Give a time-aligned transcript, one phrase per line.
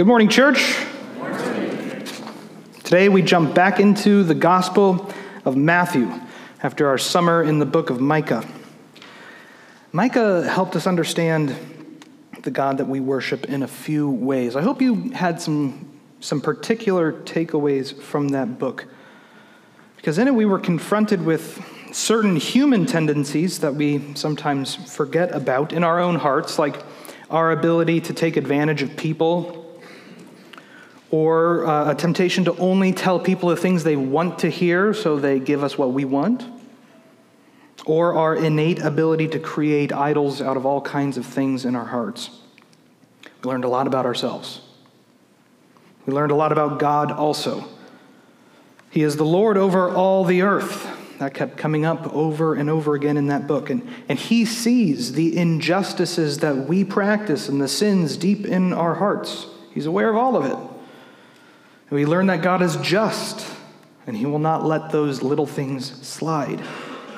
[0.00, 0.78] Good morning, church.
[2.84, 5.12] Today we jump back into the Gospel
[5.44, 6.10] of Matthew
[6.62, 8.48] after our summer in the book of Micah.
[9.92, 11.54] Micah helped us understand
[12.42, 14.56] the God that we worship in a few ways.
[14.56, 18.86] I hope you had some, some particular takeaways from that book.
[19.96, 21.62] Because in it we were confronted with
[21.92, 26.82] certain human tendencies that we sometimes forget about in our own hearts, like
[27.28, 29.59] our ability to take advantage of people,
[31.10, 35.18] or uh, a temptation to only tell people the things they want to hear so
[35.18, 36.44] they give us what we want,
[37.84, 41.86] or our innate ability to create idols out of all kinds of things in our
[41.86, 42.30] hearts.
[43.42, 44.60] We learned a lot about ourselves.
[46.06, 47.64] We learned a lot about God also.
[48.90, 50.88] He is the Lord over all the earth.
[51.18, 53.68] That kept coming up over and over again in that book.
[53.68, 58.94] And, and he sees the injustices that we practice and the sins deep in our
[58.94, 59.46] hearts.
[59.74, 60.69] He's aware of all of it.
[61.90, 63.46] We learn that God is just,
[64.06, 66.62] and he will not let those little things slide,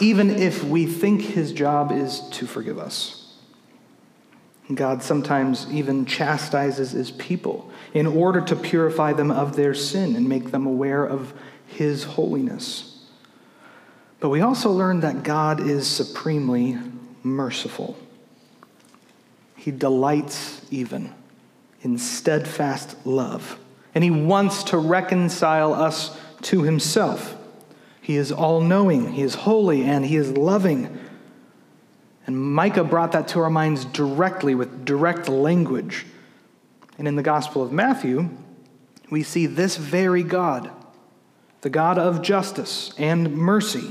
[0.01, 3.37] even if we think his job is to forgive us.
[4.75, 10.29] God sometimes even chastises his people in order to purify them of their sin and
[10.29, 11.35] make them aware of
[11.67, 13.05] his holiness.
[14.21, 16.79] But we also learn that God is supremely
[17.23, 17.99] merciful.
[19.57, 21.13] He delights even
[21.83, 23.59] in steadfast love,
[23.95, 27.37] and He wants to reconcile us to Himself.
[28.01, 30.99] He is all knowing, He is holy, and He is loving.
[32.27, 36.07] And Micah brought that to our minds directly with direct language.
[36.99, 38.31] And in the Gospel of Matthew,
[39.11, 40.71] we see this very God,
[41.61, 43.91] the God of justice and mercy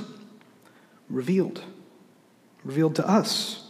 [1.09, 1.63] revealed,
[2.63, 3.63] revealed to us.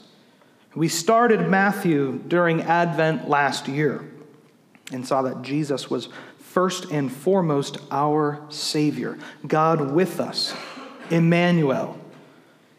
[0.76, 4.10] We started Matthew during Advent last year
[4.94, 10.54] and saw that Jesus was first and foremost our Savior, God with us,
[11.10, 11.98] Emmanuel.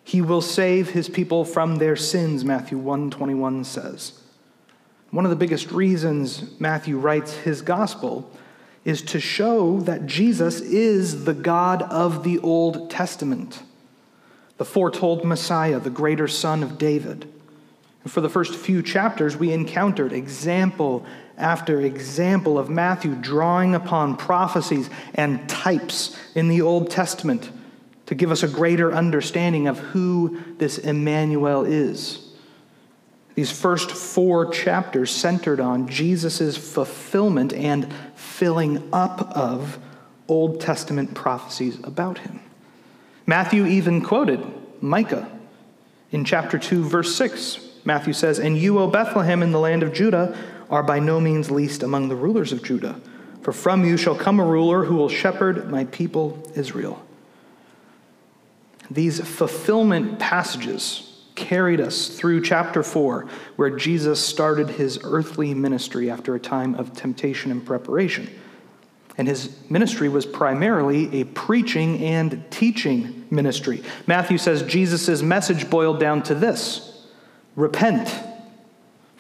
[0.05, 4.21] He will save his people from their sins, Matthew 121 says.
[5.11, 8.31] One of the biggest reasons Matthew writes his gospel
[8.85, 13.63] is to show that Jesus is the God of the Old Testament
[14.59, 17.29] the foretold Messiah, the greater son of David.
[18.05, 21.05] And for the first few chapters, we encountered example
[21.37, 27.51] after example of Matthew drawing upon prophecies and types in the Old Testament
[28.07, 32.33] to give us a greater understanding of who this Emmanuel is.
[33.35, 39.79] These first four chapters centered on Jesus' fulfillment and filling up of
[40.29, 42.41] Old Testament prophecies about him.
[43.27, 44.45] Matthew even quoted
[44.83, 45.31] Micah
[46.11, 47.61] in chapter 2, verse 6.
[47.85, 50.37] Matthew says, And you, O Bethlehem, in the land of Judah,
[50.73, 52.99] are by no means least among the rulers of Judah.
[53.43, 57.05] For from you shall come a ruler who will shepherd my people Israel.
[58.91, 66.35] These fulfillment passages carried us through chapter 4, where Jesus started his earthly ministry after
[66.35, 68.31] a time of temptation and preparation.
[69.19, 73.83] And his ministry was primarily a preaching and teaching ministry.
[74.07, 77.07] Matthew says Jesus' message boiled down to this
[77.57, 78.09] Repent,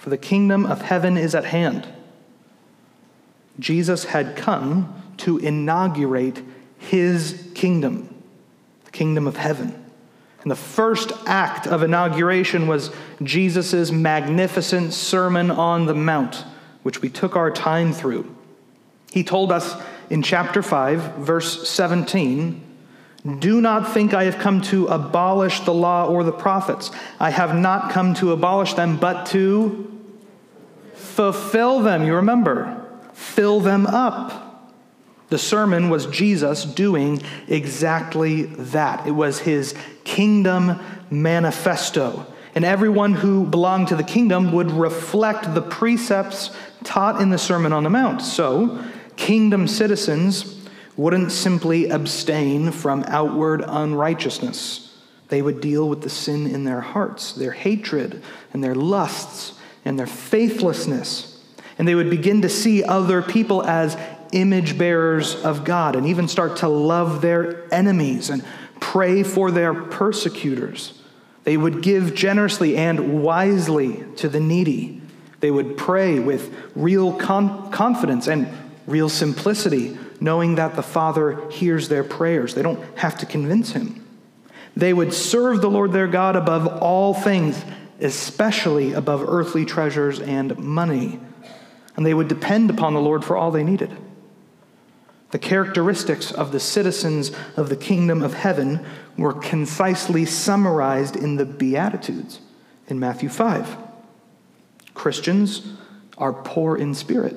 [0.02, 1.86] for the kingdom of heaven is at hand.
[3.60, 6.42] Jesus had come to inaugurate
[6.76, 8.12] his kingdom,
[8.84, 9.72] the kingdom of heaven.
[10.42, 12.90] And the first act of inauguration was
[13.22, 16.44] Jesus' magnificent Sermon on the Mount,
[16.82, 18.34] which we took our time through.
[19.12, 19.80] He told us
[20.10, 22.60] in chapter 5, verse 17
[23.38, 26.90] Do not think I have come to abolish the law or the prophets.
[27.20, 29.88] I have not come to abolish them, but to
[30.94, 32.04] fulfill them.
[32.04, 34.70] You remember, fill them up.
[35.28, 39.06] The sermon was Jesus doing exactly that.
[39.06, 42.26] It was his kingdom manifesto.
[42.54, 46.50] And everyone who belonged to the kingdom would reflect the precepts
[46.84, 48.20] taught in the Sermon on the Mount.
[48.20, 48.84] So,
[49.16, 50.42] Kingdom citizens
[51.02, 54.96] wouldn't simply abstain from outward unrighteousness.
[55.28, 58.22] They would deal with the sin in their hearts, their hatred,
[58.52, 61.42] and their lusts, and their faithlessness.
[61.76, 63.96] And they would begin to see other people as
[64.30, 68.44] image bearers of God and even start to love their enemies and
[68.78, 71.02] pray for their persecutors.
[71.44, 75.02] They would give generously and wisely to the needy.
[75.40, 78.48] They would pray with real con- confidence and
[78.86, 82.54] real simplicity, knowing that the Father hears their prayers.
[82.54, 84.06] They don't have to convince him.
[84.76, 87.62] They would serve the Lord their God above all things,
[88.00, 91.20] especially above earthly treasures and money.
[91.94, 93.94] and they would depend upon the Lord for all they needed.
[95.32, 98.82] The characteristics of the citizens of the kingdom of heaven
[99.18, 102.40] were concisely summarized in the Beatitudes
[102.88, 103.76] in Matthew 5.
[104.94, 105.74] Christians
[106.16, 107.36] are poor in spirit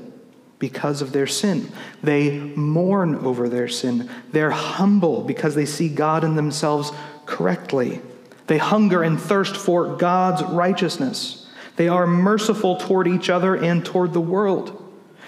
[0.59, 1.69] because of their sin.
[2.01, 4.09] They mourn over their sin.
[4.31, 6.91] They're humble because they see God in themselves
[7.25, 8.01] correctly.
[8.47, 11.47] They hunger and thirst for God's righteousness.
[11.75, 14.81] They are merciful toward each other and toward the world.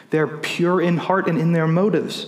[0.09, 2.27] They're pure in heart and in their motives,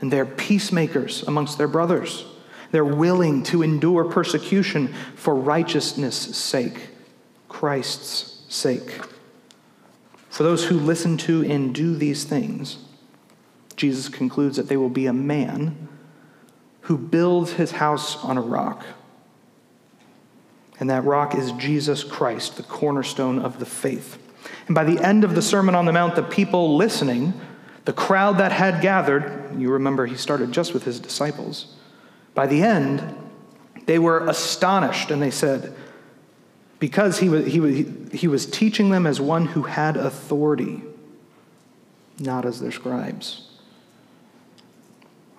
[0.00, 2.24] and they're peacemakers amongst their brothers.
[2.70, 6.88] They're willing to endure persecution for righteousness' sake,
[7.48, 9.00] Christ's sake.
[10.36, 12.76] For those who listen to and do these things,
[13.74, 15.88] Jesus concludes that they will be a man
[16.82, 18.84] who builds his house on a rock.
[20.78, 24.18] And that rock is Jesus Christ, the cornerstone of the faith.
[24.66, 27.32] And by the end of the Sermon on the Mount, the people listening,
[27.86, 31.76] the crowd that had gathered, you remember he started just with his disciples.
[32.34, 33.02] By the end,
[33.86, 35.74] they were astonished and they said,
[36.78, 40.82] because he was, he, was, he was teaching them as one who had authority,
[42.18, 43.48] not as their scribes.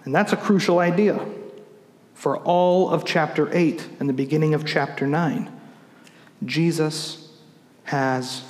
[0.04, 1.24] And that's a crucial idea
[2.14, 5.52] for all of chapter 8 and the beginning of chapter 9.
[6.46, 7.30] Jesus
[7.84, 8.44] has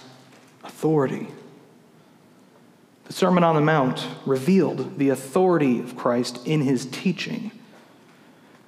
[0.63, 1.27] authority.
[3.05, 7.51] The Sermon on the Mount revealed the authority of Christ in his teaching.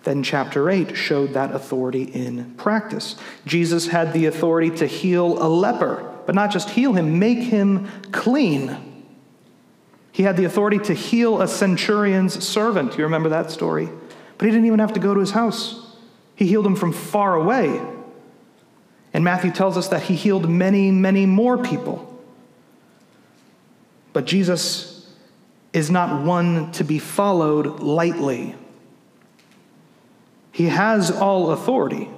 [0.04, 3.16] Then, chapter 8 showed that authority in practice.
[3.46, 7.88] Jesus had the authority to heal a leper, but not just heal him, make him
[8.12, 9.04] clean.
[10.12, 12.98] He had the authority to heal a centurion's servant.
[12.98, 13.90] You remember that story?
[14.38, 15.96] But he didn't even have to go to his house,
[16.36, 17.82] he healed him from far away.
[19.14, 22.06] And Matthew tells us that he healed many, many more people.
[24.14, 25.10] But Jesus
[25.74, 28.56] is not one to be followed lightly.
[30.60, 32.10] He has all authority.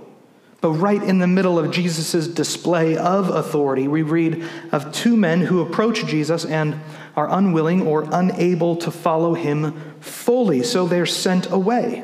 [0.61, 5.41] But right in the middle of Jesus' display of authority, we read of two men
[5.41, 6.81] who approach Jesus and
[7.15, 12.03] are unwilling or unable to follow him fully, so they're sent away.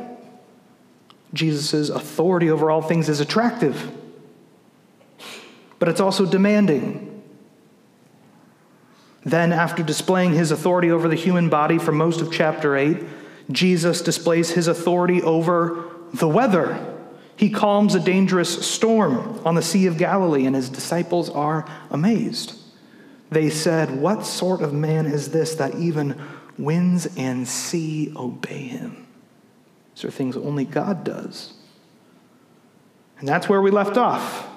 [1.33, 3.91] Jesus' authority over all things is attractive,
[5.79, 7.23] but it's also demanding.
[9.25, 13.03] Then, after displaying his authority over the human body for most of chapter 8,
[13.49, 16.95] Jesus displays his authority over the weather.
[17.35, 22.57] He calms a dangerous storm on the Sea of Galilee, and his disciples are amazed.
[23.29, 26.19] They said, What sort of man is this that even
[26.57, 29.07] winds and sea obey him?
[29.93, 31.53] These are things only God does.
[33.19, 34.47] And that's where we left off.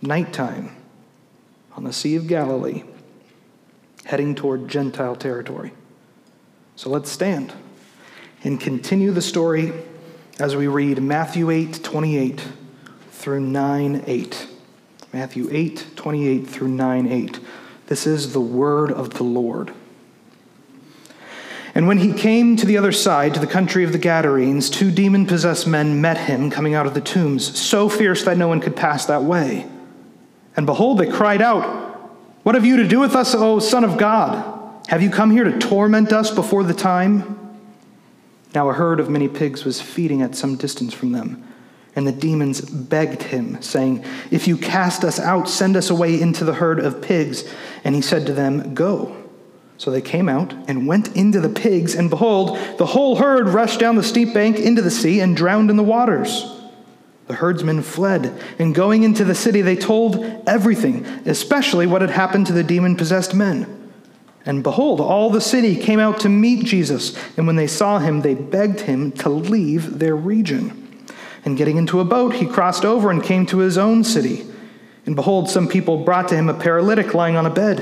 [0.00, 0.76] Nighttime
[1.76, 2.82] on the Sea of Galilee,
[4.04, 5.72] heading toward Gentile territory.
[6.76, 7.52] So let's stand
[8.44, 9.72] and continue the story
[10.42, 12.42] as we read Matthew 8 28
[13.12, 14.48] through 9 8.
[15.12, 17.40] Matthew 8 28 through 9 8.
[17.86, 19.72] This is the word of the Lord.
[21.76, 24.90] And when he came to the other side, to the country of the Gadarenes, two
[24.90, 28.60] demon possessed men met him coming out of the tombs, so fierce that no one
[28.60, 29.64] could pass that way.
[30.56, 31.64] And behold, they cried out,
[32.42, 34.80] What have you to do with us, O Son of God?
[34.88, 37.41] Have you come here to torment us before the time?
[38.54, 41.46] Now a herd of many pigs was feeding at some distance from them.
[41.94, 46.44] And the demons begged him, saying, If you cast us out, send us away into
[46.44, 47.44] the herd of pigs.
[47.84, 49.16] And he said to them, Go.
[49.76, 53.80] So they came out and went into the pigs, and behold, the whole herd rushed
[53.80, 56.48] down the steep bank into the sea and drowned in the waters.
[57.26, 62.46] The herdsmen fled, and going into the city, they told everything, especially what had happened
[62.46, 63.81] to the demon possessed men.
[64.44, 68.20] And behold, all the city came out to meet Jesus, and when they saw him,
[68.20, 71.06] they begged him to leave their region.
[71.44, 74.46] And getting into a boat, he crossed over and came to his own city.
[75.06, 77.80] And behold, some people brought to him a paralytic lying on a bed.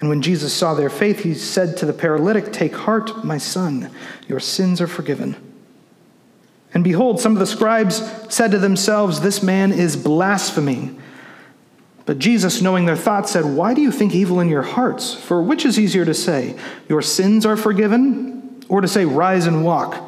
[0.00, 3.90] And when Jesus saw their faith, he said to the paralytic, Take heart, my son,
[4.28, 5.36] your sins are forgiven.
[6.74, 11.00] And behold, some of the scribes said to themselves, This man is blaspheming.
[12.06, 15.12] But Jesus, knowing their thoughts, said, Why do you think evil in your hearts?
[15.12, 16.56] For which is easier to say,
[16.88, 20.02] Your sins are forgiven, or to say, Rise and walk?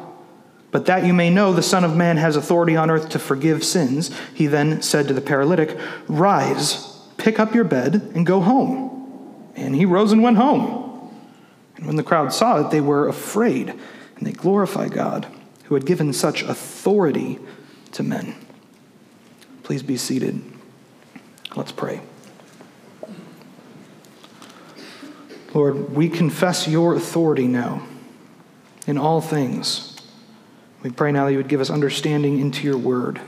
[0.71, 3.65] But that you may know the Son of Man has authority on earth to forgive
[3.65, 5.77] sins, he then said to the paralytic,
[6.07, 9.51] Rise, pick up your bed, and go home.
[9.55, 11.11] And he rose and went home.
[11.75, 15.27] And when the crowd saw it, they were afraid, and they glorified God,
[15.65, 17.39] who had given such authority
[17.93, 18.35] to men.
[19.63, 20.41] Please be seated.
[21.55, 22.01] Let's pray.
[25.53, 27.87] Lord, we confess your authority now
[28.85, 29.97] in all things.
[30.83, 33.19] We pray now that you would give us understanding into your word,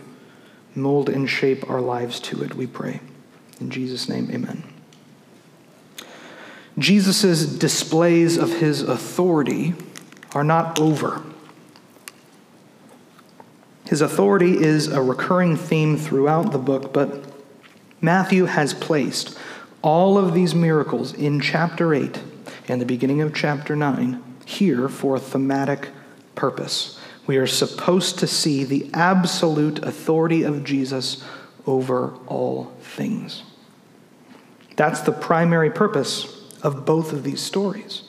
[0.75, 3.01] mold and shape our lives to it, we pray.
[3.59, 4.63] In Jesus' name, amen.
[6.77, 9.73] Jesus' displays of his authority
[10.33, 11.21] are not over.
[13.87, 17.30] His authority is a recurring theme throughout the book, but
[18.01, 19.37] Matthew has placed
[19.83, 22.19] all of these miracles in chapter 8
[22.67, 25.89] and the beginning of chapter 9 here for a thematic
[26.33, 26.99] purpose.
[27.27, 31.23] We are supposed to see the absolute authority of Jesus
[31.67, 33.43] over all things.
[34.75, 38.03] That's the primary purpose of both of these stories.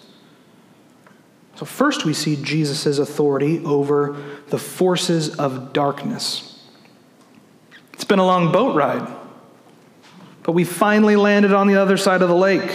[1.57, 4.17] So, first, we see Jesus' authority over
[4.49, 6.65] the forces of darkness.
[7.93, 9.07] It's been a long boat ride,
[10.43, 12.71] but we finally landed on the other side of the lake.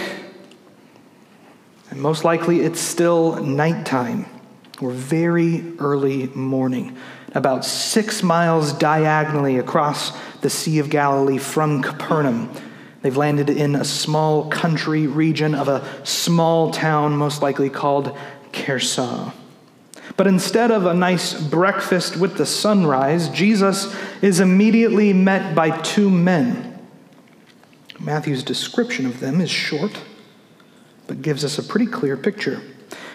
[1.90, 4.26] And most likely, it's still nighttime
[4.82, 6.96] or very early morning,
[7.34, 12.52] about six miles diagonally across the Sea of Galilee from Capernaum.
[13.02, 18.16] They've landed in a small country region of a small town, most likely called
[18.52, 19.34] Khersa.
[20.16, 26.10] But instead of a nice breakfast with the sunrise, Jesus is immediately met by two
[26.10, 26.77] men.
[28.00, 30.00] Matthew's description of them is short,
[31.08, 32.62] but gives us a pretty clear picture.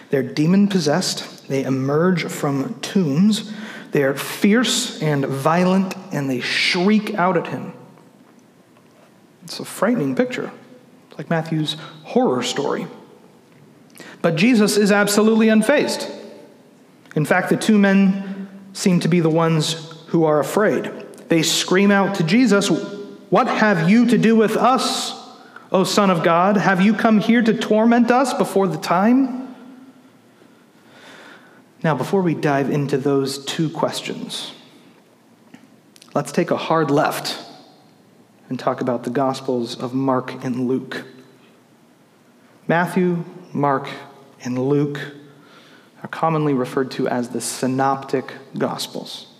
[0.09, 3.51] They're demon possessed, they emerge from tombs,
[3.91, 7.73] they are fierce and violent, and they shriek out at him.
[9.43, 10.51] It's a frightening picture.
[11.09, 12.87] It's like Matthew's horror story.
[14.21, 16.09] But Jesus is absolutely unfazed.
[17.15, 20.85] In fact, the two men seem to be the ones who are afraid.
[21.29, 22.69] They scream out to Jesus,
[23.33, 25.19] What have you to do with us,
[25.71, 26.55] O Son of God?
[26.55, 29.55] Have you come here to torment us before the time?
[31.83, 34.51] Now, before we dive into those two questions,
[36.13, 37.43] let's take a hard left
[38.49, 41.03] and talk about the Gospels of Mark and Luke.
[42.67, 43.89] Matthew, Mark,
[44.43, 44.99] and Luke
[46.03, 49.32] are commonly referred to as the synoptic gospels,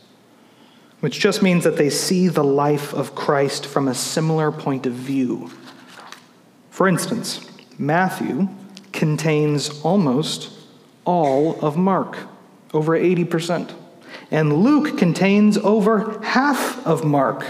[1.03, 4.93] which just means that they see the life of Christ from a similar point of
[4.93, 5.51] view.
[6.69, 7.45] For instance,
[7.77, 8.47] Matthew
[8.93, 10.49] contains almost
[11.03, 12.15] all of Mark,
[12.73, 13.73] over 80%,
[14.31, 17.47] and Luke contains over half of Mark.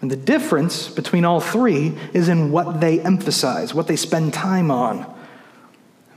[0.00, 4.70] And the difference between all three is in what they emphasize, what they spend time
[4.70, 5.12] on.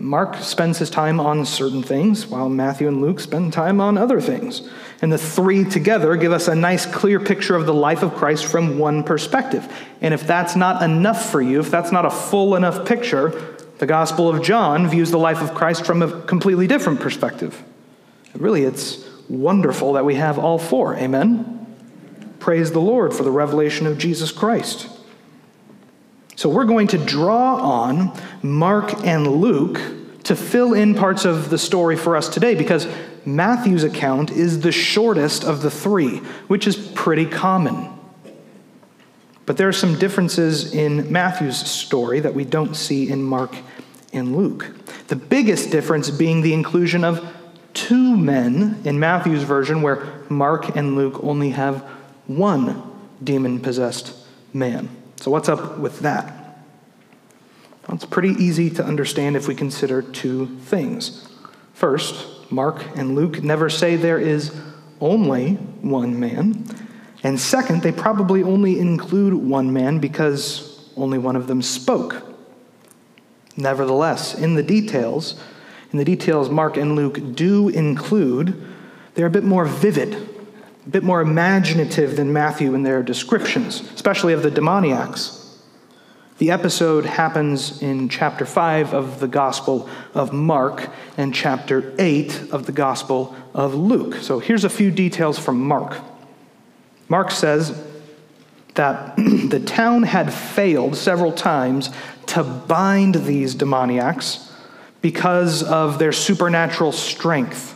[0.01, 4.21] Mark spends his time on certain things, while Matthew and Luke spend time on other
[4.21, 4.67] things.
[5.01, 8.45] And the three together give us a nice, clear picture of the life of Christ
[8.45, 9.67] from one perspective.
[9.99, 13.85] And if that's not enough for you, if that's not a full enough picture, the
[13.85, 17.61] Gospel of John views the life of Christ from a completely different perspective.
[18.35, 20.95] Really, it's wonderful that we have all four.
[20.95, 21.55] Amen?
[22.39, 24.89] Praise the Lord for the revelation of Jesus Christ.
[26.39, 29.81] So we're going to draw on Mark and Luke
[30.23, 32.87] to fill in parts of the story for us today because
[33.25, 37.89] Matthew's account is the shortest of the three, which is pretty common.
[39.45, 43.53] But there are some differences in Matthew's story that we don't see in Mark
[44.13, 44.73] and Luke.
[45.09, 47.35] The biggest difference being the inclusion of
[47.73, 51.81] two men in Matthew's version, where Mark and Luke only have
[52.27, 52.81] one
[53.21, 54.15] demon possessed
[54.53, 54.98] man.
[55.19, 56.27] So, what's up with that?
[57.85, 61.27] Well, it's pretty easy to understand if we consider two things.
[61.73, 64.55] First, Mark and Luke never say there is
[65.01, 66.65] only one man.
[67.21, 72.23] And second, they probably only include one man because only one of them spoke.
[73.57, 75.37] Nevertheless, in the details,
[75.91, 78.55] in the details Mark and Luke do include,
[79.15, 80.38] they're a bit more vivid
[80.85, 85.35] a bit more imaginative than Matthew in their descriptions, especially of the demoniacs.
[86.39, 92.65] The episode happens in chapter 5 of the Gospel of Mark and chapter 8 of
[92.65, 94.15] the Gospel of Luke.
[94.15, 95.99] So here's a few details from Mark.
[97.09, 97.85] Mark says
[98.75, 101.89] that the town had failed several times
[102.27, 104.49] to bind these demoniacs
[105.01, 107.75] because of their supernatural strength.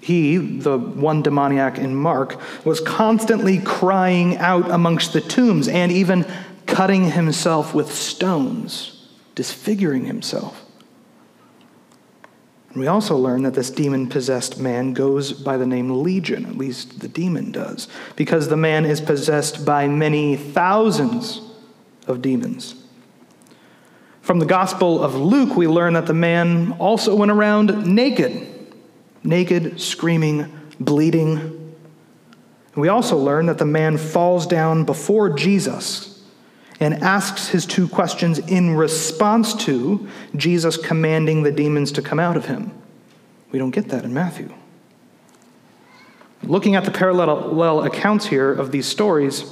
[0.00, 6.26] He, the one demoniac in Mark, was constantly crying out amongst the tombs and even
[6.66, 10.64] cutting himself with stones, disfiguring himself.
[12.70, 16.56] And we also learn that this demon possessed man goes by the name Legion, at
[16.56, 21.42] least the demon does, because the man is possessed by many thousands
[22.06, 22.76] of demons.
[24.22, 28.46] From the Gospel of Luke, we learn that the man also went around naked,
[29.22, 31.74] naked, screaming, bleeding.
[32.74, 36.22] We also learn that the man falls down before Jesus
[36.78, 42.36] and asks his two questions in response to Jesus commanding the demons to come out
[42.36, 42.72] of him.
[43.52, 44.54] We don't get that in Matthew.
[46.42, 49.44] Looking at the parallel accounts here of these stories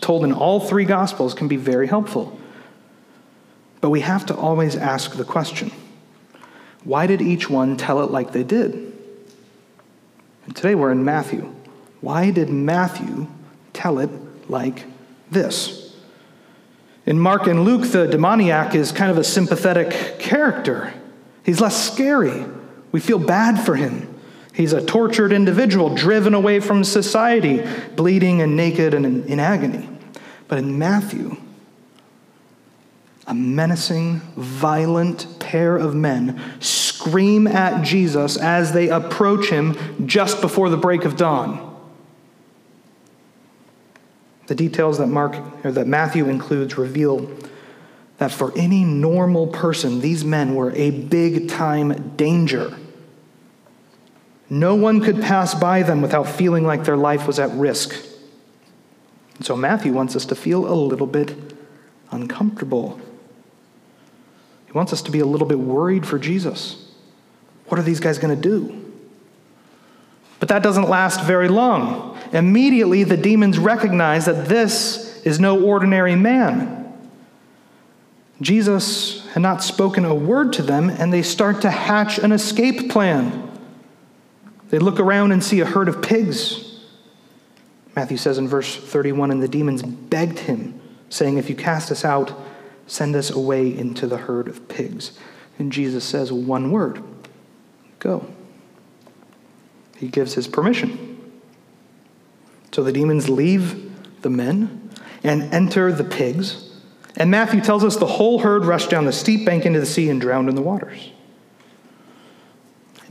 [0.00, 2.38] told in all three Gospels can be very helpful.
[3.80, 5.72] But we have to always ask the question
[6.88, 8.72] why did each one tell it like they did?
[10.46, 11.54] And today we're in Matthew.
[12.00, 13.26] Why did Matthew
[13.74, 14.08] tell it
[14.48, 14.86] like
[15.30, 15.94] this?
[17.04, 20.94] In Mark and Luke, the demoniac is kind of a sympathetic character.
[21.44, 22.46] He's less scary.
[22.90, 24.08] We feel bad for him.
[24.54, 27.62] He's a tortured individual, driven away from society,
[27.96, 29.86] bleeding and naked and in, in agony.
[30.48, 31.36] But in Matthew,
[33.28, 40.70] a menacing, violent pair of men scream at Jesus as they approach him just before
[40.70, 41.64] the break of dawn.
[44.46, 47.30] The details that Mark or that Matthew includes reveal
[48.16, 52.78] that for any normal person, these men were a big time danger.
[54.48, 57.94] No one could pass by them without feeling like their life was at risk.
[59.36, 61.36] And so Matthew wants us to feel a little bit
[62.10, 62.98] uncomfortable.
[64.68, 66.92] He wants us to be a little bit worried for Jesus.
[67.68, 68.84] What are these guys going to do?
[70.40, 72.18] But that doesn't last very long.
[72.32, 76.76] Immediately, the demons recognize that this is no ordinary man.
[78.42, 82.90] Jesus had not spoken a word to them, and they start to hatch an escape
[82.90, 83.50] plan.
[84.68, 86.82] They look around and see a herd of pigs.
[87.96, 92.04] Matthew says in verse 31 And the demons begged him, saying, If you cast us
[92.04, 92.32] out,
[92.88, 95.12] Send us away into the herd of pigs.
[95.58, 97.02] And Jesus says one word
[98.00, 98.26] go.
[99.96, 101.32] He gives his permission.
[102.72, 104.90] So the demons leave the men
[105.22, 106.70] and enter the pigs.
[107.16, 110.08] And Matthew tells us the whole herd rushed down the steep bank into the sea
[110.08, 111.10] and drowned in the waters.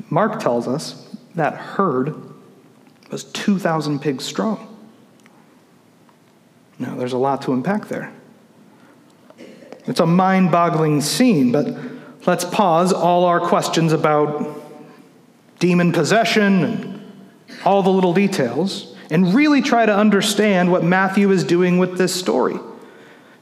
[0.09, 2.15] Mark tells us that herd
[3.11, 4.73] was 2,000 pigs strong.
[6.79, 8.13] Now, there's a lot to unpack there.
[9.88, 11.67] It's a mind boggling scene, but
[12.26, 14.62] let's pause all our questions about
[15.60, 17.13] demon possession and
[17.65, 22.13] all the little details and really try to understand what Matthew is doing with this
[22.13, 22.60] story.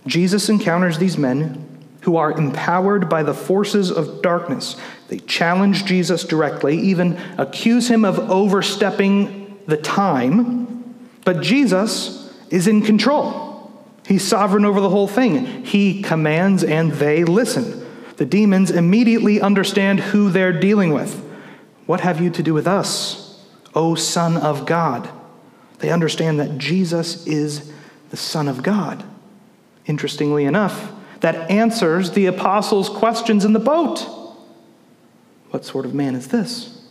[0.06, 1.66] Jesus encounters these men
[2.02, 4.76] who are empowered by the forces of darkness.
[5.08, 12.84] They challenge Jesus directly, even accuse him of overstepping the time, but Jesus is in
[12.84, 13.45] control.
[14.08, 15.66] He's sovereign over the whole thing.
[15.66, 17.86] He commands and they listen.
[18.18, 21.22] The demons immediately understand who they're dealing with.
[21.86, 25.10] What have you to do with us, O Son of God?
[25.80, 27.72] They understand that Jesus is
[28.10, 29.04] the Son of God.
[29.86, 34.00] Interestingly enough, that answers the apostles' questions in the boat.
[35.50, 36.85] What sort of man is this?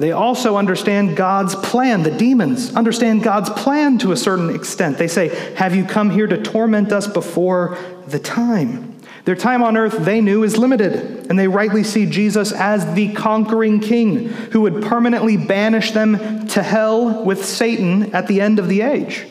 [0.00, 2.04] They also understand God's plan.
[2.04, 4.96] The demons understand God's plan to a certain extent.
[4.96, 8.98] They say, Have you come here to torment us before the time?
[9.26, 13.12] Their time on earth, they knew, is limited, and they rightly see Jesus as the
[13.12, 18.68] conquering king who would permanently banish them to hell with Satan at the end of
[18.68, 19.26] the age.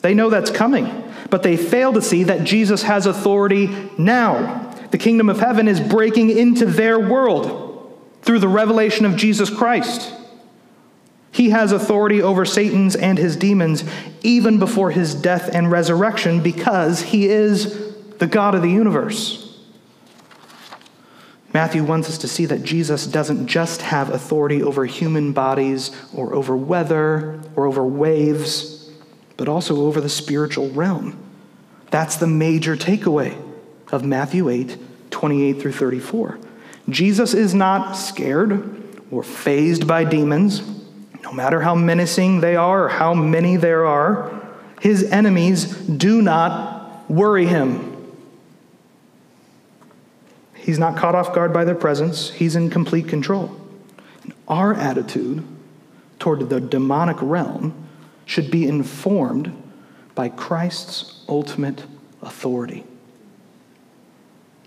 [0.00, 3.68] They know that's coming, but they fail to see that Jesus has authority
[3.98, 4.74] now.
[4.90, 7.67] The kingdom of heaven is breaking into their world
[8.28, 10.12] through the revelation of Jesus Christ.
[11.32, 13.84] He has authority over Satan's and his demons
[14.20, 19.58] even before his death and resurrection because he is the God of the universe.
[21.54, 26.34] Matthew wants us to see that Jesus doesn't just have authority over human bodies or
[26.34, 28.90] over weather or over waves,
[29.38, 31.18] but also over the spiritual realm.
[31.90, 33.42] That's the major takeaway
[33.90, 34.76] of Matthew 8
[35.10, 36.38] 28 through 34.
[36.88, 40.62] Jesus is not scared or fazed by demons,
[41.22, 44.40] no matter how menacing they are or how many there are.
[44.80, 47.94] His enemies do not worry him.
[50.54, 53.58] He's not caught off guard by their presence, he's in complete control.
[54.46, 55.44] Our attitude
[56.18, 57.74] toward the demonic realm
[58.26, 59.50] should be informed
[60.14, 61.84] by Christ's ultimate
[62.20, 62.84] authority.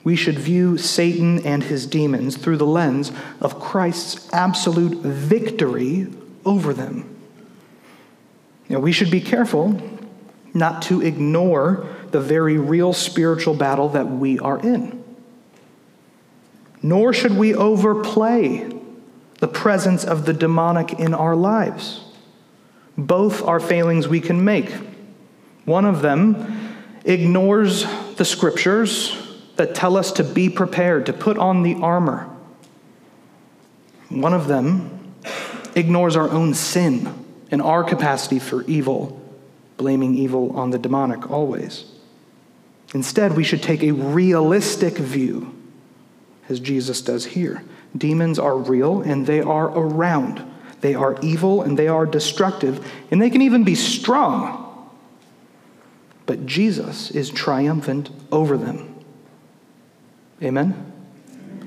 [0.03, 6.07] We should view Satan and his demons through the lens of Christ's absolute victory
[6.43, 7.07] over them.
[8.69, 9.81] We should be careful
[10.53, 15.03] not to ignore the very real spiritual battle that we are in.
[16.81, 18.69] Nor should we overplay
[19.39, 22.03] the presence of the demonic in our lives.
[22.97, 24.71] Both are failings we can make.
[25.65, 27.85] One of them ignores
[28.15, 29.20] the scriptures
[29.61, 32.27] that tell us to be prepared, to put on the armor.
[34.09, 35.13] One of them
[35.75, 37.13] ignores our own sin
[37.51, 39.21] and our capacity for evil,
[39.77, 41.85] blaming evil on the demonic always.
[42.95, 45.55] Instead, we should take a realistic view,
[46.49, 47.63] as Jesus does here.
[47.95, 50.43] Demons are real and they are around.
[50.81, 54.89] They are evil and they are destructive, and they can even be strong.
[56.25, 58.90] But Jesus is triumphant over them.
[60.43, 60.91] Amen?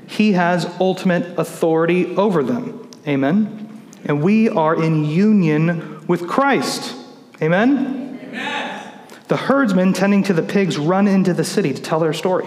[0.06, 2.90] He has ultimate authority over them.
[3.06, 3.82] Amen?
[4.04, 6.94] And we are in union with Christ.
[7.40, 8.20] Amen?
[8.22, 8.92] Amen?
[9.28, 12.46] The herdsmen tending to the pigs run into the city to tell their story.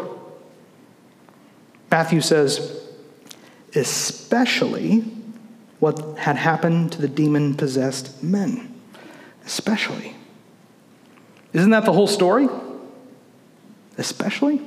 [1.90, 2.84] Matthew says,
[3.76, 5.06] especially
[5.80, 8.74] what had happened to the demon possessed men.
[9.46, 10.16] Especially.
[11.54, 12.50] Isn't that the whole story?
[13.98, 14.62] Especially?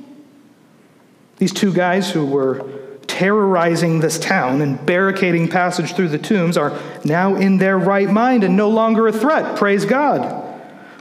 [1.41, 2.63] These two guys who were
[3.07, 8.43] terrorizing this town and barricading passage through the tombs are now in their right mind
[8.43, 9.57] and no longer a threat.
[9.57, 10.21] Praise God.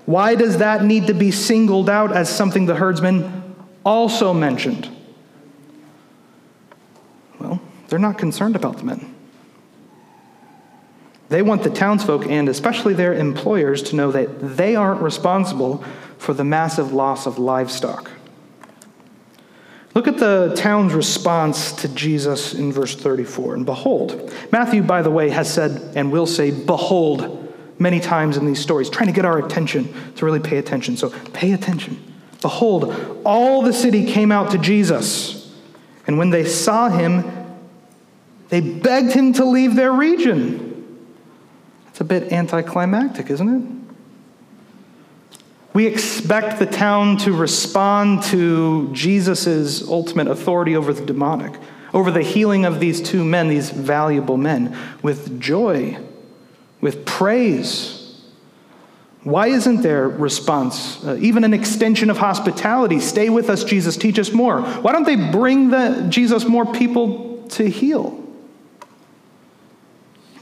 [0.06, 4.88] Why does that need to be singled out as something the herdsmen also mentioned?
[7.38, 9.14] Well, they're not concerned about the men.
[11.28, 15.84] They want the townsfolk and especially their employers to know that they aren't responsible
[16.16, 18.10] for the massive loss of livestock.
[19.94, 23.54] Look at the town's response to Jesus in verse 34.
[23.54, 28.46] And behold, Matthew, by the way, has said and will say, behold, many times in
[28.46, 30.96] these stories, trying to get our attention to really pay attention.
[30.96, 32.00] So pay attention.
[32.40, 35.52] Behold, all the city came out to Jesus.
[36.06, 37.24] And when they saw him,
[38.48, 41.06] they begged him to leave their region.
[41.88, 43.79] It's a bit anticlimactic, isn't it?
[45.72, 51.52] We expect the town to respond to Jesus' ultimate authority over the demonic,
[51.94, 55.96] over the healing of these two men, these valuable men, with joy,
[56.80, 58.20] with praise.
[59.22, 62.98] Why isn't their response, uh, even an extension of hospitality?
[62.98, 64.62] Stay with us, Jesus, teach us more.
[64.62, 68.16] Why don't they bring the, Jesus more people to heal?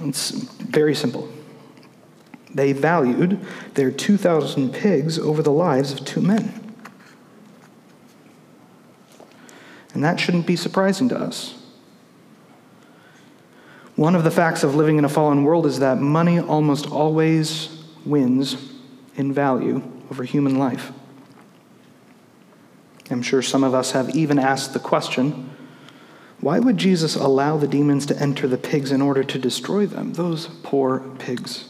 [0.00, 1.28] It's very simple.
[2.54, 3.40] They valued
[3.74, 6.74] their 2,000 pigs over the lives of two men.
[9.94, 11.54] And that shouldn't be surprising to us.
[13.96, 17.84] One of the facts of living in a fallen world is that money almost always
[18.04, 18.72] wins
[19.16, 20.92] in value over human life.
[23.10, 25.50] I'm sure some of us have even asked the question
[26.40, 30.12] why would Jesus allow the demons to enter the pigs in order to destroy them?
[30.12, 31.67] Those poor pigs.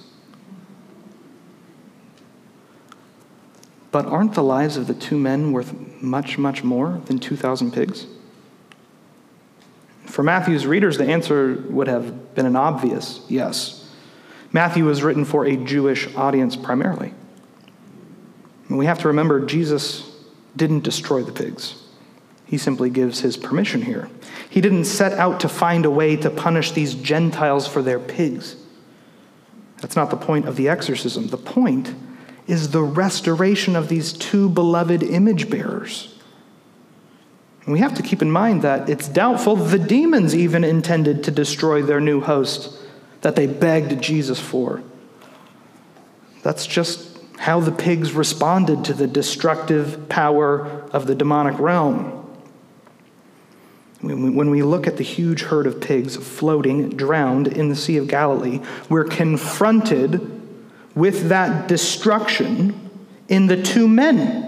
[3.91, 5.73] But aren't the lives of the two men worth
[6.03, 8.07] much, much more than 2,000 pigs?
[10.05, 13.91] For Matthew's readers, the answer would have been an obvious yes.
[14.53, 17.13] Matthew was written for a Jewish audience primarily.
[18.69, 20.11] And we have to remember Jesus
[20.57, 21.83] didn't destroy the pigs.
[22.47, 24.09] He simply gives his permission here.
[24.49, 28.57] He didn't set out to find a way to punish these Gentiles for their pigs.
[29.81, 31.29] That's not the point of the exorcism.
[31.29, 31.95] The point
[32.49, 36.15] is the restoration of these two beloved image bearers.
[37.63, 41.31] And we have to keep in mind that it's doubtful the demons even intended to
[41.31, 42.75] destroy their new host
[43.21, 44.83] that they begged Jesus for.
[46.43, 52.15] That's just how the pigs responded to the destructive power of the demonic realm.
[54.01, 58.09] When we look at the huge herd of pigs floating, drowned in the Sea of
[58.09, 60.38] Galilee, we're confronted
[60.99, 62.91] with that destruction
[63.29, 64.45] in the two men.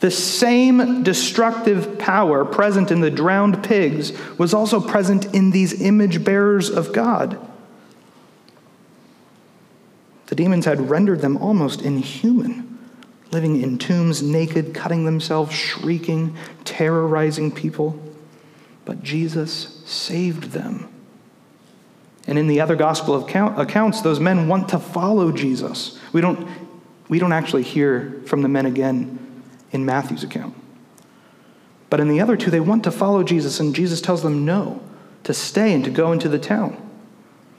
[0.00, 6.22] The same destructive power present in the drowned pigs was also present in these image
[6.24, 7.38] bearers of God.
[10.26, 12.78] The demons had rendered them almost inhuman,
[13.30, 17.98] living in tombs naked, cutting themselves, shrieking, terrorizing people.
[18.84, 20.88] But Jesus saved them
[22.26, 25.98] and in the other gospel account, accounts, those men want to follow Jesus.
[26.12, 26.48] We don't,
[27.08, 30.54] we don't actually hear from the men again in Matthew's account.
[31.90, 34.80] But in the other two, they want to follow Jesus, and Jesus tells them no,
[35.24, 36.76] to stay and to go into the town.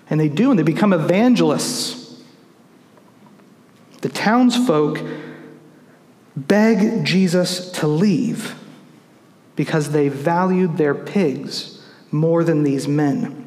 [0.10, 2.22] And they do, and they become evangelists.
[4.02, 5.00] The townsfolk
[6.36, 8.56] beg Jesus to leave
[9.56, 13.43] because they valued their pigs more than these men.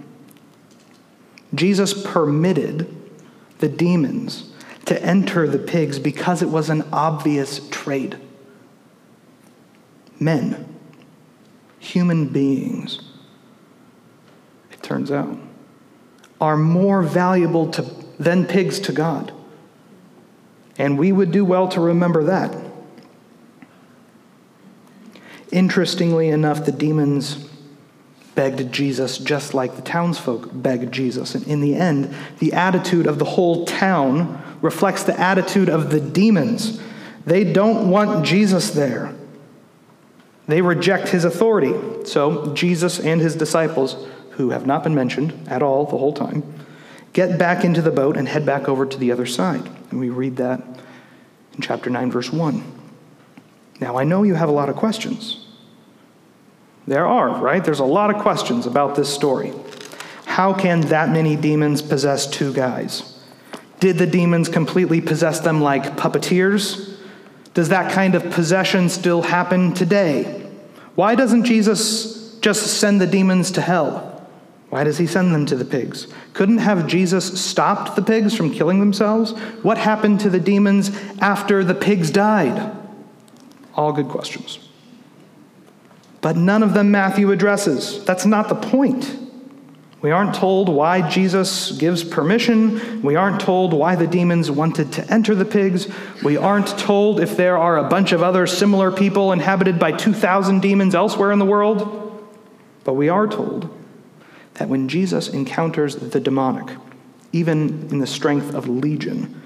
[1.54, 2.92] Jesus permitted
[3.58, 4.50] the demons
[4.86, 8.18] to enter the pigs because it was an obvious trade.
[10.18, 10.74] Men,
[11.78, 13.00] human beings,
[14.72, 15.38] it turns out,
[16.40, 17.82] are more valuable to,
[18.18, 19.32] than pigs to God.
[20.78, 22.54] And we would do well to remember that.
[25.50, 27.48] Interestingly enough, the demons
[28.36, 31.34] begged Jesus just like the townsfolk begged Jesus.
[31.34, 36.00] And in the end, the attitude of the whole town reflects the attitude of the
[36.00, 36.80] demons.
[37.24, 39.12] They don't want Jesus there.
[40.46, 41.74] They reject his authority.
[42.04, 46.44] So Jesus and his disciples, who have not been mentioned at all the whole time,
[47.12, 49.68] get back into the boat and head back over to the other side.
[49.90, 50.60] And we read that
[51.54, 52.62] in chapter 9, verse 1.
[53.80, 55.45] Now, I know you have a lot of questions.
[56.86, 57.64] There are, right?
[57.64, 59.52] There's a lot of questions about this story.
[60.24, 63.18] How can that many demons possess two guys?
[63.80, 66.96] Did the demons completely possess them like puppeteers?
[67.54, 70.48] Does that kind of possession still happen today?
[70.94, 74.12] Why doesn't Jesus just send the demons to hell?
[74.70, 76.06] Why does he send them to the pigs?
[76.32, 79.32] Couldn't have Jesus stopped the pigs from killing themselves?
[79.62, 82.76] What happened to the demons after the pigs died?
[83.74, 84.65] All good questions.
[86.20, 88.04] But none of them Matthew addresses.
[88.04, 89.16] That's not the point.
[90.02, 93.02] We aren't told why Jesus gives permission.
[93.02, 95.88] We aren't told why the demons wanted to enter the pigs.
[96.22, 100.60] We aren't told if there are a bunch of other similar people inhabited by 2,000
[100.60, 102.22] demons elsewhere in the world.
[102.84, 103.68] But we are told
[104.54, 106.76] that when Jesus encounters the demonic,
[107.32, 109.42] even in the strength of legion,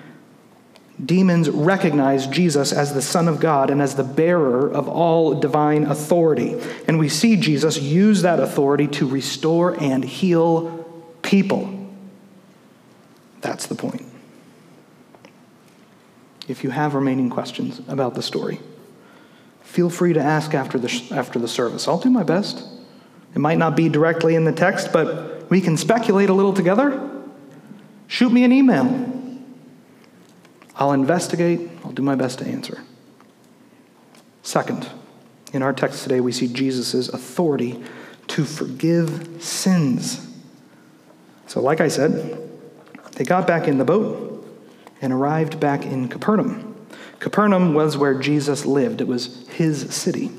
[1.04, 5.84] demons recognize Jesus as the Son of God and as the bearer of all divine
[5.84, 6.60] authority.
[6.86, 10.84] And we see Jesus use that authority to restore and heal
[11.22, 11.88] people.
[13.40, 14.04] That's the point.
[16.48, 18.60] If you have remaining questions about the story,
[19.62, 21.86] feel free to ask after the, after the service.
[21.86, 22.64] I'll do my best.
[23.34, 27.08] It might not be directly in the text, but we can speculate a little together.
[28.08, 29.19] Shoot me an email.
[30.80, 32.82] I'll investigate, I'll do my best to answer.
[34.42, 34.88] Second,
[35.52, 37.84] in our text today, we see Jesus' authority
[38.28, 40.26] to forgive sins.
[41.46, 42.48] So, like I said,
[43.12, 44.28] they got back in the boat
[45.02, 46.74] and arrived back in Capernaum.
[47.18, 50.30] Capernaum was where Jesus lived, it was his city.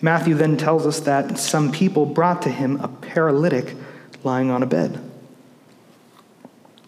[0.00, 3.76] Matthew then tells us that some people brought to him a paralytic
[4.24, 4.98] lying on a bed.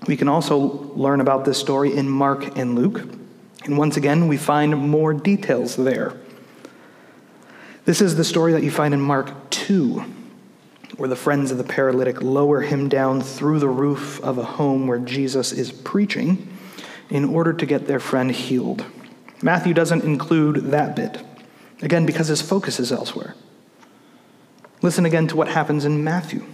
[0.06, 0.56] We can also
[0.94, 3.02] learn about this story in Mark and Luke.
[3.64, 6.14] And once again, we find more details there.
[7.84, 10.04] This is the story that you find in Mark 2,
[10.96, 14.86] where the friends of the paralytic lower him down through the roof of a home
[14.86, 16.48] where Jesus is preaching
[17.10, 18.84] in order to get their friend healed.
[19.42, 21.22] Matthew doesn't include that bit,
[21.82, 23.34] again, because his focus is elsewhere.
[24.82, 26.44] Listen again to what happens in Matthew.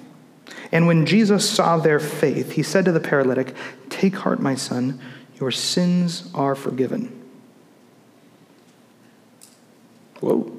[0.72, 3.54] And when Jesus saw their faith, he said to the paralytic,
[3.90, 4.98] Take heart, my son,
[5.38, 7.22] your sins are forgiven.
[10.20, 10.50] Whoa.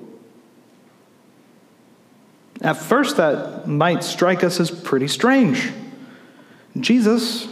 [2.61, 5.71] At first, that might strike us as pretty strange.
[6.79, 7.47] Jesus,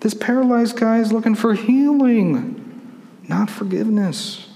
[0.00, 4.48] this paralyzed guy is looking for healing, not forgiveness.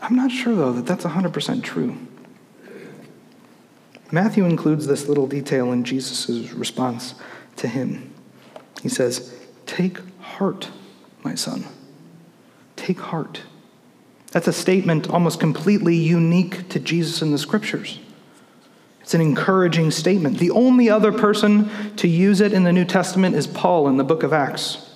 [0.00, 1.96] I'm not sure, though, that that's 100% true.
[4.12, 7.14] Matthew includes this little detail in Jesus' response
[7.56, 8.12] to him.
[8.82, 9.34] He says,
[9.66, 10.70] Take heart,
[11.22, 11.64] my son.
[12.76, 13.42] Take heart.
[14.32, 18.00] That's a statement almost completely unique to Jesus in the scriptures.
[19.00, 20.38] It's an encouraging statement.
[20.38, 24.04] The only other person to use it in the New Testament is Paul in the
[24.04, 24.86] book of Acts.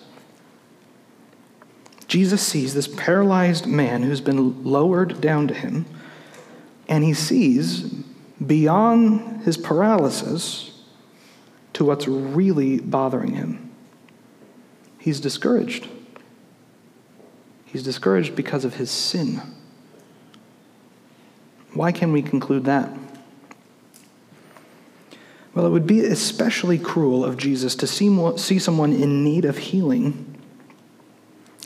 [2.07, 5.85] Jesus sees this paralyzed man who's been lowered down to him,
[6.89, 8.04] and he sees
[8.47, 10.71] beyond his paralysis
[11.75, 13.71] to what's really bothering him.
[14.99, 15.89] He's discouraged.
[17.65, 19.43] He's discouraged because of his sin.
[21.75, 22.91] Why can we conclude that?
[25.55, 29.59] Well, it would be especially cruel of Jesus to see, see someone in need of
[29.59, 30.41] healing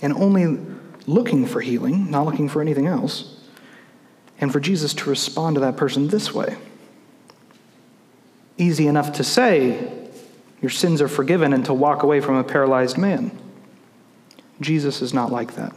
[0.02, 0.58] and only
[1.06, 3.36] looking for healing, not looking for anything else,
[4.40, 6.56] and for Jesus to respond to that person this way.
[8.58, 10.08] Easy enough to say,
[10.60, 13.30] your sins are forgiven, and to walk away from a paralyzed man.
[14.60, 15.74] Jesus is not like that.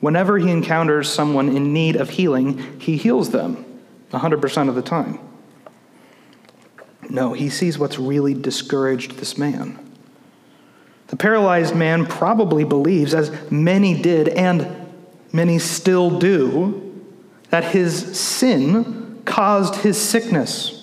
[0.00, 3.64] Whenever he encounters someone in need of healing, he heals them
[4.10, 5.20] 100% of the time.
[7.08, 9.78] No, he sees what's really discouraged this man.
[11.08, 14.88] The paralyzed man probably believes, as many did and
[15.32, 16.84] many still do,
[17.50, 20.77] that his sin caused his sickness.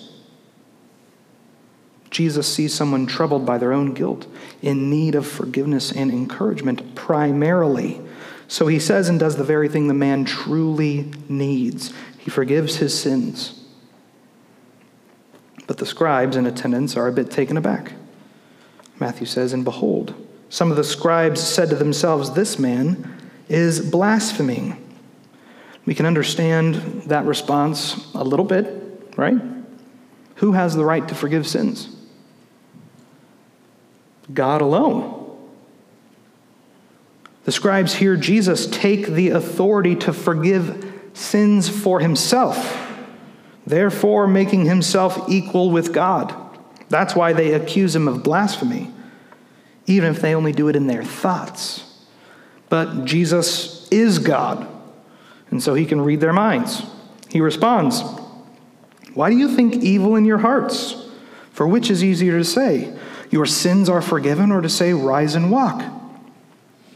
[2.16, 4.26] Jesus sees someone troubled by their own guilt,
[4.62, 8.00] in need of forgiveness and encouragement primarily.
[8.48, 11.92] So he says and does the very thing the man truly needs.
[12.16, 13.62] He forgives his sins.
[15.66, 17.92] But the scribes in attendance are a bit taken aback.
[18.98, 20.14] Matthew says, And behold,
[20.48, 23.14] some of the scribes said to themselves, This man
[23.50, 24.82] is blaspheming.
[25.84, 26.76] We can understand
[27.10, 29.36] that response a little bit, right?
[30.36, 31.92] Who has the right to forgive sins?
[34.32, 35.24] God alone.
[37.44, 42.90] The scribes hear Jesus take the authority to forgive sins for himself,
[43.64, 46.34] therefore making himself equal with God.
[46.88, 48.90] That's why they accuse him of blasphemy,
[49.86, 51.84] even if they only do it in their thoughts.
[52.68, 54.66] But Jesus is God,
[55.50, 56.82] and so he can read their minds.
[57.28, 58.02] He responds,
[59.14, 61.04] Why do you think evil in your hearts?
[61.52, 62.95] For which is easier to say,
[63.30, 65.82] Your sins are forgiven, or to say, Rise and walk?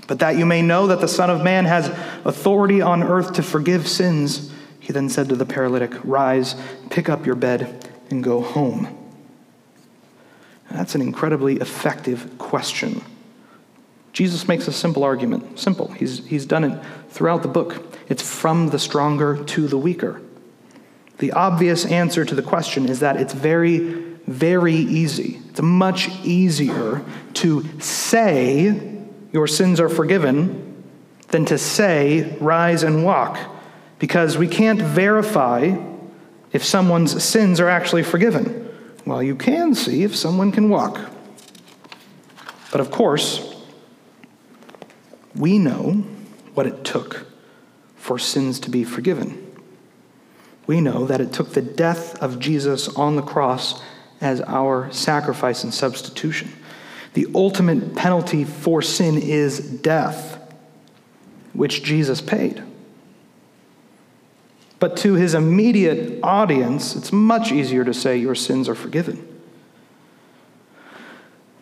[0.07, 1.89] But that you may know that the Son of Man has
[2.25, 6.57] authority on earth to forgive sins, he then said to the paralytic, Rise,
[6.91, 8.97] pick up your bed, and go home.
[10.71, 13.03] That's an incredibly effective question.
[14.13, 15.59] Jesus makes a simple argument.
[15.59, 15.89] Simple.
[15.93, 17.97] He's, he's done it throughout the book.
[18.09, 20.21] It's from the stronger to the weaker.
[21.19, 23.79] The obvious answer to the question is that it's very,
[24.27, 25.41] very easy.
[25.61, 28.99] It's much easier to say
[29.31, 30.83] your sins are forgiven,
[31.29, 33.39] than to say, rise and walk,
[33.99, 35.77] because we can't verify
[36.53, 38.71] if someone's sins are actually forgiven.
[39.05, 40.99] Well, you can see if someone can walk.
[42.73, 43.55] But of course,
[45.37, 46.05] we know
[46.55, 47.27] what it took
[47.97, 49.47] for sins to be forgiven.
[50.67, 53.83] We know that it took the death of Jesus on the cross
[54.21, 56.53] as our sacrifice and substitution.
[57.15, 60.39] The ultimate penalty for sin is death,
[61.53, 62.63] which Jesus paid.
[64.79, 69.27] But to his immediate audience, it's much easier to say, Your sins are forgiven.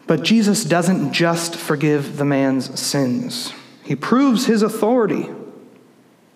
[0.06, 5.28] But Jesus doesn't just forgive the man's sins, he proves his authority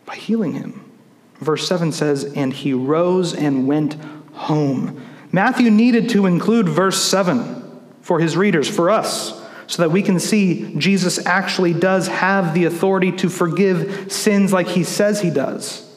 [0.05, 0.91] by healing him.
[1.37, 3.97] Verse 7 says, And he rose and went
[4.33, 5.01] home.
[5.33, 7.63] Matthew needed to include verse 7
[8.03, 12.67] for his readers, for us, so that we can see Jesus actually does have the
[12.67, 15.89] authority to forgive sins like he says he does.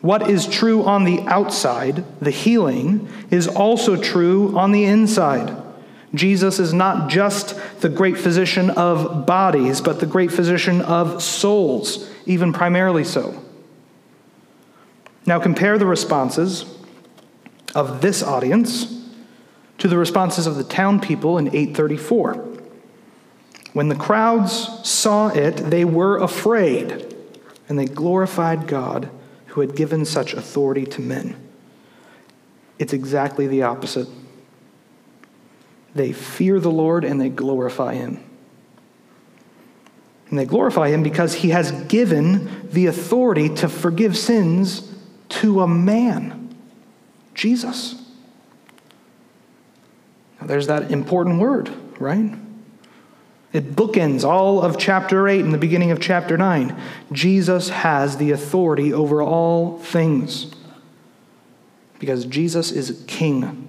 [0.00, 5.56] What is true on the outside, the healing, is also true on the inside.
[6.14, 12.08] Jesus is not just the great physician of bodies, but the great physician of souls,
[12.24, 13.42] even primarily so.
[15.26, 16.75] Now, compare the responses
[17.76, 19.06] of this audience
[19.76, 22.34] to the responses of the town people in 834.
[23.74, 27.14] When the crowds saw it, they were afraid,
[27.68, 29.10] and they glorified God
[29.48, 31.36] who had given such authority to men.
[32.78, 34.08] It's exactly the opposite.
[35.94, 38.22] They fear the Lord and they glorify him.
[40.30, 44.92] And they glorify him because he has given the authority to forgive sins
[45.28, 46.45] to a man,
[47.36, 48.02] Jesus.
[50.42, 51.70] There's that important word,
[52.00, 52.34] right?
[53.52, 56.78] It bookends all of chapter 8 and the beginning of chapter 9.
[57.12, 60.52] Jesus has the authority over all things
[61.98, 63.68] because Jesus is king.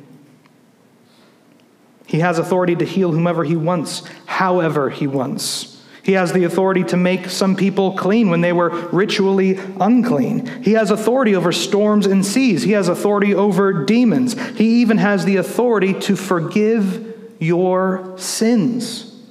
[2.06, 5.76] He has authority to heal whomever he wants, however he wants.
[6.08, 10.64] He has the authority to make some people clean when they were ritually unclean.
[10.64, 12.64] He has authority over storms and seas.
[12.64, 14.39] He has authority over demons.
[14.51, 19.22] He even has the authority to forgive your sins.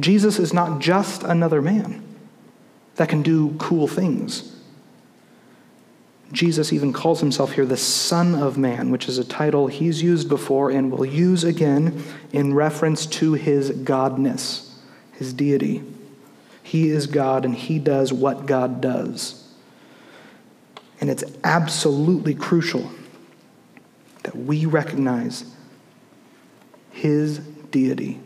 [0.00, 2.02] Jesus is not just another man
[2.94, 4.56] that can do cool things.
[6.32, 10.28] Jesus even calls himself here the Son of Man, which is a title he's used
[10.28, 12.02] before and will use again
[12.32, 14.72] in reference to his godness,
[15.12, 15.82] his deity.
[16.62, 19.52] He is God and he does what God does.
[21.00, 22.90] And it's absolutely crucial
[24.22, 25.44] that we recognize
[26.92, 28.20] his deity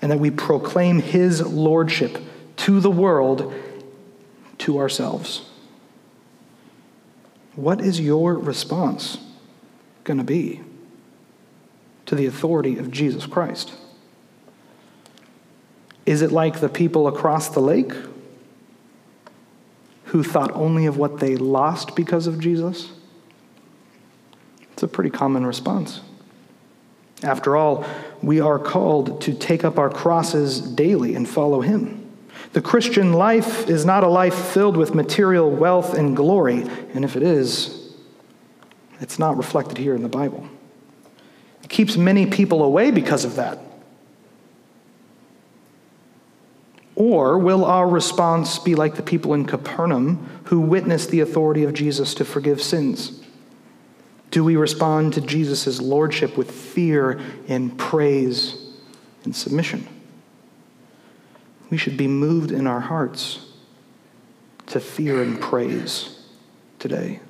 [0.00, 2.18] and that we proclaim his lordship
[2.56, 3.52] to the world,
[4.58, 5.49] to ourselves.
[7.56, 9.18] What is your response
[10.04, 10.60] going to be
[12.06, 13.72] to the authority of Jesus Christ?
[16.06, 17.92] Is it like the people across the lake
[20.06, 22.92] who thought only of what they lost because of Jesus?
[24.72, 26.00] It's a pretty common response.
[27.22, 27.84] After all,
[28.22, 31.99] we are called to take up our crosses daily and follow Him.
[32.52, 37.16] The Christian life is not a life filled with material wealth and glory, and if
[37.16, 37.94] it is,
[39.00, 40.48] it's not reflected here in the Bible.
[41.62, 43.58] It keeps many people away because of that.
[46.96, 51.72] Or will our response be like the people in Capernaum who witnessed the authority of
[51.72, 53.22] Jesus to forgive sins?
[54.30, 58.74] Do we respond to Jesus' lordship with fear and praise
[59.24, 59.86] and submission?
[61.70, 63.46] We should be moved in our hearts
[64.66, 66.20] to fear and praise
[66.78, 67.20] today.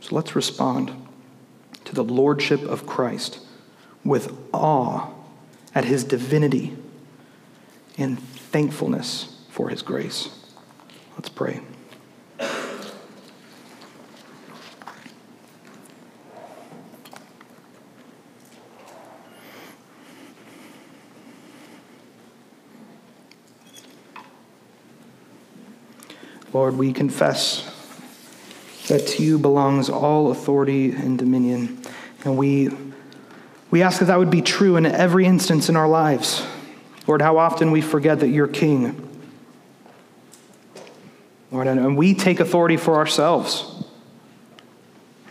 [0.00, 0.92] So let's respond
[1.84, 3.40] to the lordship of Christ
[4.04, 5.10] with awe
[5.74, 6.76] at his divinity
[7.96, 10.28] and thankfulness for his grace.
[11.16, 11.60] Let's pray.
[26.52, 27.68] Lord, we confess
[28.88, 31.82] that to you belongs all authority and dominion.
[32.24, 32.70] And we,
[33.70, 36.44] we ask that that would be true in every instance in our lives.
[37.06, 39.08] Lord, how often we forget that you're king.
[41.50, 43.84] Lord, and we take authority for ourselves.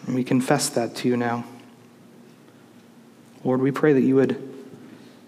[0.05, 1.45] And we confess that to you now.
[3.43, 4.49] Lord, we pray that you would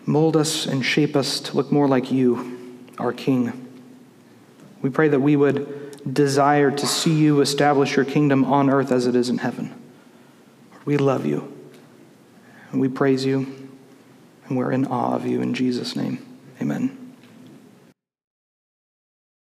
[0.06, 3.60] mold us and shape us to look more like you, our King.
[4.82, 9.08] We pray that we would desire to see you establish your kingdom on earth as
[9.08, 9.74] it is in heaven.
[10.86, 11.56] We love you,
[12.72, 13.70] and we praise you,
[14.48, 16.26] and we're in awe of you in Jesus' name.
[16.62, 17.03] Amen.